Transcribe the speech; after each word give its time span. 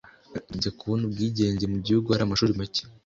rujya 0.51 0.71
kubona 0.79 1.03
ubwigenge 1.05 1.65
mu 1.73 1.77
gihugu 1.85 2.07
hari 2.09 2.23
amashuri 2.25 2.59
make 2.59 2.83